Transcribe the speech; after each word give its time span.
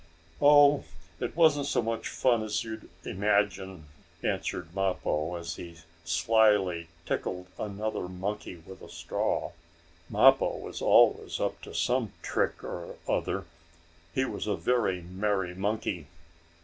"Oh, 0.41 0.83
it 1.19 1.35
wasn't 1.35 1.67
so 1.67 1.79
much 1.79 2.09
fun 2.09 2.41
as 2.41 2.63
you'd 2.63 2.89
imagine," 3.05 3.85
answered 4.23 4.73
Mappo 4.73 5.35
as 5.35 5.57
he 5.57 5.77
slyly 6.03 6.87
tickled 7.05 7.45
another 7.59 8.09
monkey 8.09 8.55
with 8.55 8.81
a 8.81 8.89
straw. 8.89 9.51
Mappo 10.09 10.57
was 10.57 10.81
always 10.81 11.39
up 11.39 11.61
to 11.61 11.75
some 11.75 12.13
trick 12.23 12.63
or 12.63 12.95
other; 13.07 13.45
he 14.11 14.25
was 14.25 14.47
a 14.47 14.55
very 14.55 15.01
merry 15.03 15.53
monkey. 15.53 16.07